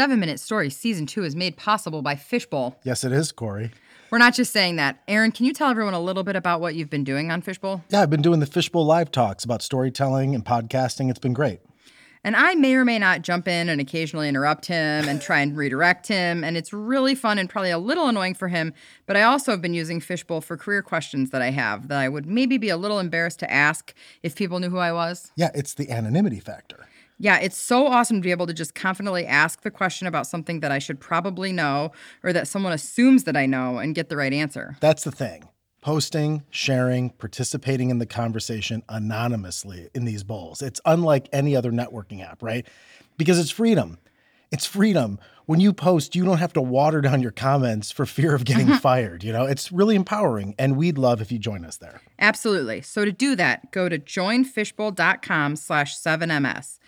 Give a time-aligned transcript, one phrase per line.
[0.00, 2.74] Seven Minute Story Season 2 is made possible by Fishbowl.
[2.84, 3.70] Yes, it is, Cori.
[4.10, 5.02] We're not just saying that.
[5.06, 7.84] Aaron, can you tell everyone a little bit about what you've been doing on Fishbowl?
[7.90, 11.10] Yeah, I've been doing the Fishbowl Live talks about storytelling and podcasting.
[11.10, 11.60] It's been great.
[12.24, 15.54] And I may or may not jump in and occasionally interrupt him and try and
[15.54, 16.44] redirect him.
[16.44, 18.72] And it's really fun and probably a little annoying for him.
[19.04, 22.08] But I also have been using Fishbowl for career questions that I have that I
[22.08, 23.92] would maybe be a little embarrassed to ask
[24.22, 25.30] if people knew who I was.
[25.36, 26.86] Yeah, it's the anonymity factor.
[27.22, 30.60] Yeah, it's so awesome to be able to just confidently ask the question about something
[30.60, 31.92] that I should probably know
[32.24, 34.78] or that someone assumes that I know and get the right answer.
[34.80, 35.46] That's the thing.
[35.82, 40.62] Posting, sharing, participating in the conversation anonymously in these bowls.
[40.62, 42.66] It's unlike any other networking app, right?
[43.18, 43.98] Because it's freedom.
[44.50, 45.18] It's freedom.
[45.44, 48.68] When you post, you don't have to water down your comments for fear of getting
[48.78, 49.24] fired.
[49.24, 52.00] You know, it's really empowering, and we'd love if you join us there.
[52.18, 52.80] Absolutely.
[52.80, 56.78] So to do that, go to joinfishbowl.com slash 7ms.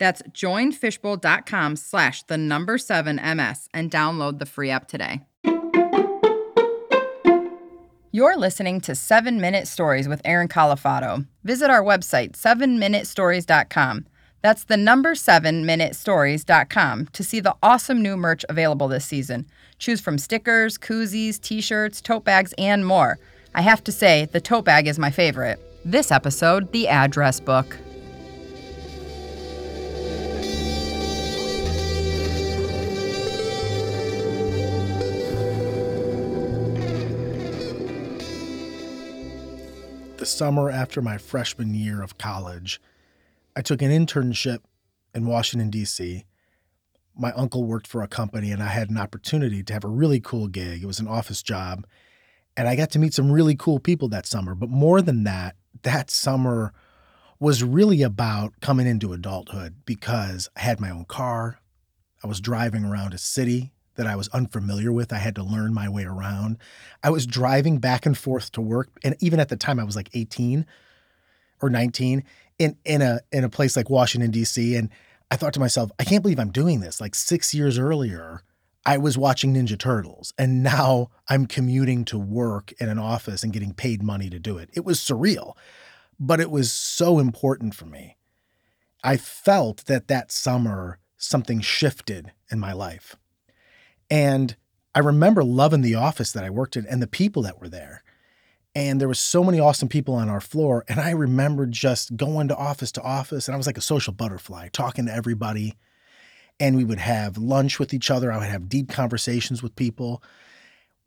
[0.00, 5.20] That's joinfishbowl.com slash the number 7ms and download the free app today.
[8.10, 11.26] You're listening to 7 Minute Stories with Aaron Calafato.
[11.44, 14.06] Visit our website, 7minutestories.com.
[14.42, 19.46] That's the number 7minutestories.com to see the awesome new merch available this season.
[19.78, 23.18] Choose from stickers, koozies, t shirts, tote bags, and more.
[23.54, 25.60] I have to say, the tote bag is my favorite.
[25.84, 27.76] This episode, the address book.
[40.20, 42.78] The summer after my freshman year of college,
[43.56, 44.58] I took an internship
[45.14, 46.26] in Washington, D.C.
[47.16, 50.20] My uncle worked for a company, and I had an opportunity to have a really
[50.20, 50.82] cool gig.
[50.82, 51.86] It was an office job,
[52.54, 54.54] and I got to meet some really cool people that summer.
[54.54, 56.74] But more than that, that summer
[57.38, 61.60] was really about coming into adulthood because I had my own car.
[62.22, 65.12] I was driving around a city that I was unfamiliar with.
[65.12, 66.56] I had to learn my way around.
[67.02, 69.94] I was driving back and forth to work, and even at the time I was
[69.94, 70.64] like 18
[71.60, 72.24] or 19
[72.58, 74.74] in in a in a place like Washington D.C.
[74.74, 74.88] and
[75.30, 76.98] I thought to myself, I can't believe I'm doing this.
[76.98, 78.42] Like 6 years earlier,
[78.86, 83.52] I was watching Ninja Turtles, and now I'm commuting to work in an office and
[83.52, 84.70] getting paid money to do it.
[84.72, 85.56] It was surreal,
[86.18, 88.16] but it was so important for me.
[89.04, 93.14] I felt that that summer something shifted in my life.
[94.10, 94.56] And
[94.94, 98.02] I remember loving the office that I worked in and the people that were there.
[98.74, 100.84] And there were so many awesome people on our floor.
[100.88, 103.48] And I remember just going to office to office.
[103.48, 105.76] And I was like a social butterfly, talking to everybody.
[106.58, 108.30] And we would have lunch with each other.
[108.30, 110.22] I would have deep conversations with people.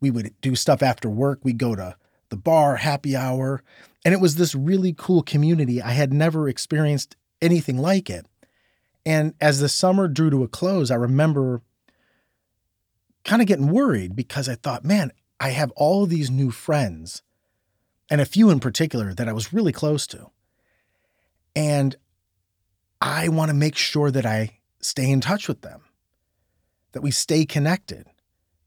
[0.00, 1.40] We would do stuff after work.
[1.42, 1.96] We'd go to
[2.28, 3.62] the bar, happy hour.
[4.04, 5.80] And it was this really cool community.
[5.80, 8.26] I had never experienced anything like it.
[9.06, 11.62] And as the summer drew to a close, I remember
[13.24, 17.22] kind of getting worried because I thought, man, I have all these new friends
[18.10, 20.30] and a few in particular that I was really close to.
[21.56, 21.96] And
[23.00, 25.82] I want to make sure that I stay in touch with them,
[26.92, 28.06] that we stay connected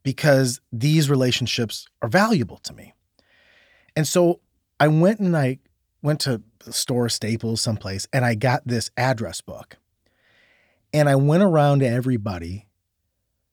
[0.03, 2.93] because these relationships are valuable to me.
[3.95, 4.41] And so
[4.79, 5.59] I went and I
[6.01, 9.77] went to store, Staples, someplace, and I got this address book.
[10.93, 12.66] And I went around to everybody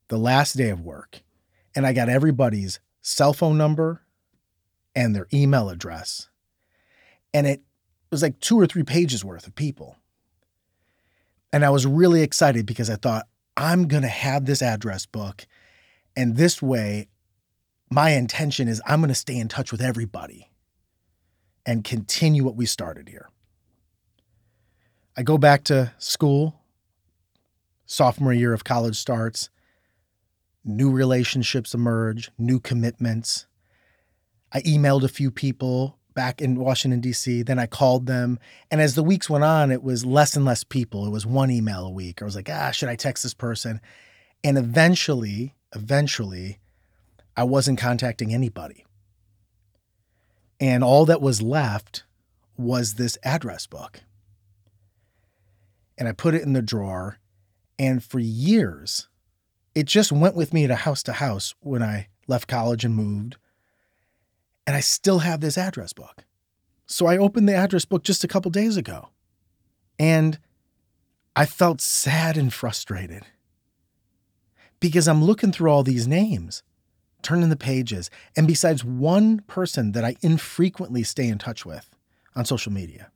[0.08, 1.22] the last day of work
[1.74, 4.02] and I got everybody's cell phone number
[4.94, 6.28] and their email address.
[7.32, 7.62] And it
[8.10, 9.96] was like two or three pages worth of people.
[11.52, 13.26] And I was really excited because I thought,
[13.56, 15.46] I'm going to have this address book.
[16.16, 17.08] And this way,
[17.90, 20.50] my intention is I'm going to stay in touch with everybody
[21.66, 23.28] and continue what we started here.
[25.16, 26.60] I go back to school,
[27.86, 29.48] sophomore year of college starts
[30.64, 33.46] new relationships emerge, new commitments.
[34.52, 37.42] I emailed a few people back in Washington, D.C.
[37.42, 38.38] Then I called them.
[38.70, 41.06] And as the weeks went on, it was less and less people.
[41.06, 42.22] It was one email a week.
[42.22, 43.80] I was like, ah, should I text this person?
[44.42, 46.60] And eventually, eventually,
[47.36, 48.86] I wasn't contacting anybody.
[50.60, 52.04] And all that was left
[52.56, 54.00] was this address book.
[55.98, 57.18] And I put it in the drawer.
[57.78, 59.08] And for years,
[59.74, 63.36] it just went with me to house to house when I left college and moved.
[64.66, 66.24] And I still have this address book.
[66.86, 69.08] So I opened the address book just a couple days ago.
[69.98, 70.38] And
[71.36, 73.24] I felt sad and frustrated
[74.80, 76.62] because I'm looking through all these names,
[77.22, 78.10] turning the pages.
[78.36, 81.90] And besides one person that I infrequently stay in touch with
[82.36, 83.10] on social media,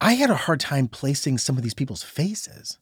[0.00, 2.78] I had a hard time placing some of these people's faces.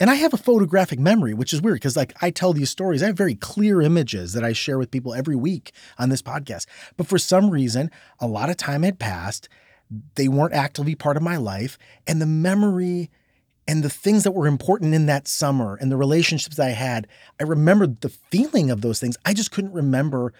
[0.00, 3.02] And I have a photographic memory, which is weird because, like, I tell these stories.
[3.02, 6.66] I have very clear images that I share with people every week on this podcast.
[6.96, 7.90] But for some reason,
[8.20, 9.48] a lot of time had passed.
[10.14, 11.78] They weren't actively part of my life.
[12.06, 13.10] And the memory
[13.66, 17.08] and the things that were important in that summer and the relationships I had,
[17.40, 19.16] I remembered the feeling of those things.
[19.24, 20.32] I just couldn't remember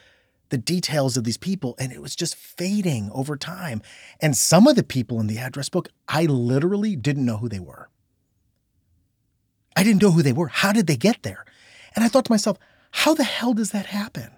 [0.50, 1.75] the details of these people.
[1.81, 3.82] And it was just fading over time.
[4.20, 7.58] And some of the people in the address book, I literally didn't know who they
[7.58, 7.88] were.
[9.78, 10.48] I didn't know who they were.
[10.48, 11.44] How did they get there?
[11.94, 12.58] And I thought to myself,
[12.90, 14.32] how the hell does that happen?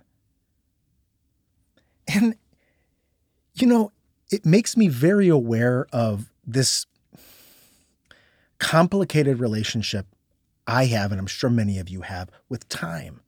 [2.06, 2.34] And,
[3.54, 3.90] you know,
[4.30, 6.84] it makes me very aware of this
[8.58, 10.06] complicated relationship
[10.66, 13.22] I have, and I'm sure many of you have, with time.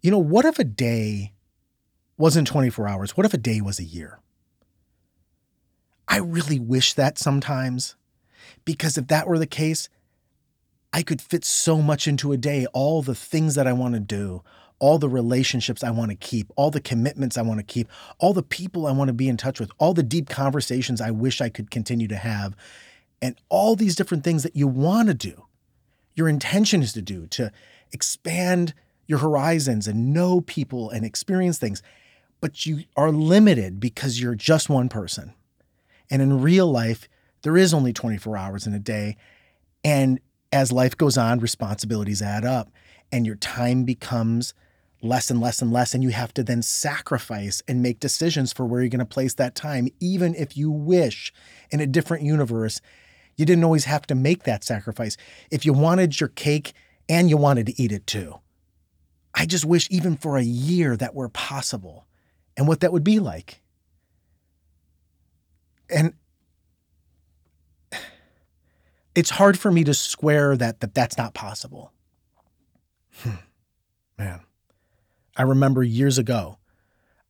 [0.00, 1.34] You know, what if a day
[2.16, 3.18] wasn't 24 hours?
[3.18, 4.18] What if a day was a year?
[6.08, 7.96] I really wish that sometimes.
[8.64, 9.88] Because if that were the case,
[10.92, 14.00] I could fit so much into a day, all the things that I want to
[14.00, 14.42] do,
[14.78, 17.88] all the relationships I want to keep, all the commitments I want to keep,
[18.18, 21.10] all the people I want to be in touch with, all the deep conversations I
[21.10, 22.54] wish I could continue to have,
[23.22, 25.46] and all these different things that you want to do.
[26.14, 27.50] Your intention is to do, to
[27.92, 28.74] expand
[29.06, 31.82] your horizons and know people and experience things,
[32.40, 35.34] but you are limited because you're just one person.
[36.10, 37.08] And in real life,
[37.44, 39.16] there is only 24 hours in a day.
[39.84, 40.18] And
[40.50, 42.70] as life goes on, responsibilities add up
[43.12, 44.54] and your time becomes
[45.02, 45.92] less and less and less.
[45.92, 49.34] And you have to then sacrifice and make decisions for where you're going to place
[49.34, 51.32] that time, even if you wish
[51.70, 52.80] in a different universe.
[53.36, 55.18] You didn't always have to make that sacrifice.
[55.50, 56.72] If you wanted your cake
[57.10, 58.40] and you wanted to eat it too.
[59.34, 62.06] I just wish, even for a year, that were possible
[62.56, 63.60] and what that would be like.
[65.90, 66.14] And
[69.14, 71.92] it's hard for me to square that that that's not possible.
[73.18, 73.30] Hmm.
[74.18, 74.40] Man,
[75.36, 76.58] I remember years ago,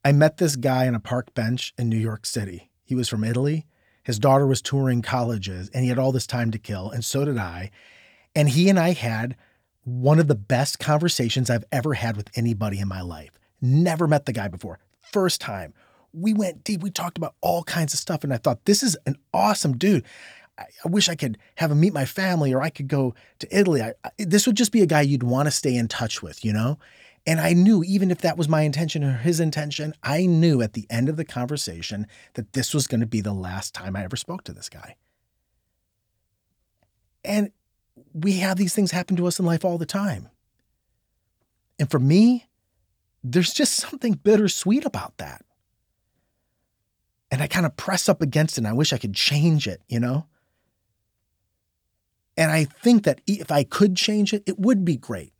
[0.04, 2.70] I met this guy on a park bench in New York City.
[2.84, 3.66] He was from Italy.
[4.02, 7.24] His daughter was touring colleges, and he had all this time to kill, and so
[7.24, 7.70] did I.
[8.34, 9.36] And he and I had
[9.84, 13.30] one of the best conversations I've ever had with anybody in my life.
[13.60, 14.78] Never met the guy before.
[15.00, 15.72] First time.
[16.12, 16.82] We went deep.
[16.82, 18.24] We talked about all kinds of stuff.
[18.24, 20.04] And I thought, this is an awesome dude.
[20.58, 23.82] I, wish I could have him meet my family or I could go to Italy.
[23.82, 26.44] I, I, this would just be a guy you'd want to stay in touch with,
[26.44, 26.78] you know?
[27.26, 30.74] And I knew, even if that was my intention or his intention, I knew at
[30.74, 34.04] the end of the conversation that this was going to be the last time I
[34.04, 34.96] ever spoke to this guy.
[37.24, 37.50] And
[38.12, 40.28] we have these things happen to us in life all the time.
[41.78, 42.46] And for me,
[43.22, 45.42] there's just something bittersweet about that.
[47.30, 49.80] And I kind of press up against it and I wish I could change it,
[49.88, 50.26] you know?
[52.36, 55.32] And I think that if I could change it, it would be great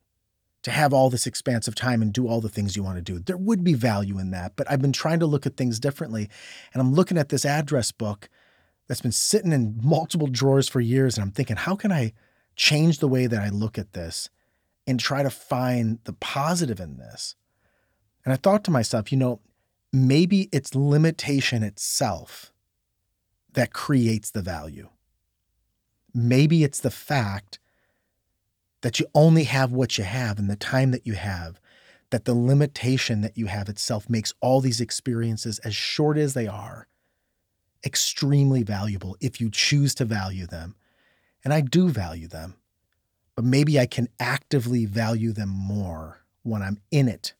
[0.62, 3.18] to have all this expansive time and do all the things you want to do.
[3.18, 4.56] There would be value in that.
[4.56, 6.30] But I've been trying to look at things differently.
[6.72, 8.30] And I'm looking at this address book
[8.88, 11.16] that's been sitting in multiple drawers for years.
[11.16, 12.12] And I'm thinking, how can I
[12.56, 14.30] change the way that I look at this
[14.86, 17.34] and try to find the positive in this?
[18.24, 19.40] And I thought to myself, you know,
[19.92, 22.52] maybe it's limitation itself
[23.52, 24.88] that creates the value.
[26.14, 27.58] Maybe it's the fact
[28.82, 31.58] that you only have what you have and the time that you have,
[32.10, 36.46] that the limitation that you have itself makes all these experiences, as short as they
[36.46, 36.86] are,
[37.84, 40.76] extremely valuable if you choose to value them.
[41.44, 42.54] And I do value them,
[43.34, 47.34] but maybe I can actively value them more when I'm in it.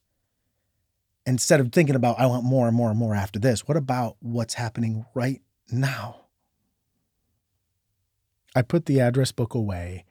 [1.25, 4.17] Instead of thinking about, I want more and more and more after this, what about
[4.19, 6.24] what's happening right now?
[8.55, 10.05] I put the address book away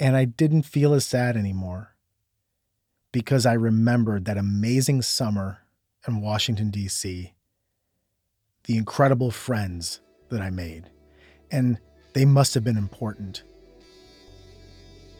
[0.00, 1.94] and I didn't feel as sad anymore
[3.12, 5.60] because I remembered that amazing summer
[6.06, 7.32] in Washington, D.C.,
[8.64, 10.90] the incredible friends that I made.
[11.52, 11.78] And
[12.12, 13.44] they must have been important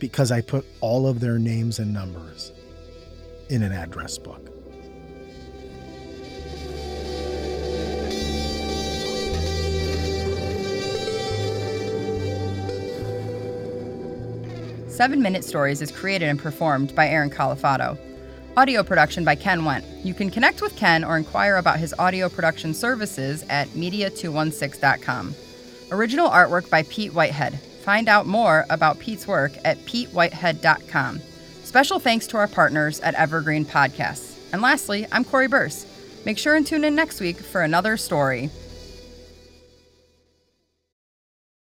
[0.00, 2.53] because I put all of their names and numbers
[3.49, 4.50] in an address book.
[14.95, 17.99] Seven Minute Stories is created and performed by Aaron Calafato.
[18.57, 19.83] Audio production by Ken Wendt.
[20.05, 25.35] You can connect with Ken or inquire about his audio production services at media216.com.
[25.91, 27.59] Original artwork by Pete Whitehead.
[27.83, 31.21] Find out more about Pete's work at petewhitehead.com.
[31.65, 34.39] Special thanks to our partners at Evergreen Podcasts.
[34.53, 35.87] And lastly, I'm Cori Birce.
[36.25, 38.49] Make sure and tune in next week for another story.